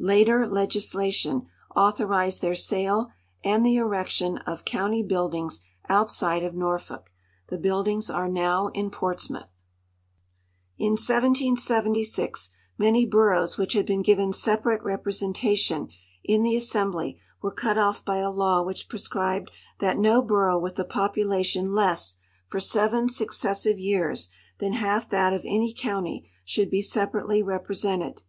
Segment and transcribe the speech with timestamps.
[0.00, 1.46] Later legislation
[1.76, 3.12] authorized their sale
[3.44, 7.10] and the erection of county l)uildings outside of Norfolk.
[7.46, 9.64] The build ings are now in Portsmouth.
[10.78, 15.90] In 1776 many boroughs which had been given separate repre sentation
[16.24, 19.48] in the assembly were cut off by a law which prescribed
[19.78, 22.16] that no borough with a population less,
[22.48, 28.22] for seven successive jmars, than half that of any county should be separately repre sented.